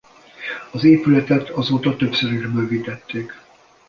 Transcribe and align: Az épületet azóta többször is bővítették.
Az 0.71 0.83
épületet 0.83 1.49
azóta 1.49 1.95
többször 1.95 2.31
is 2.31 2.47
bővítették. 2.47 3.33